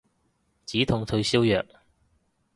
[0.65, 1.63] 止痛退燒藥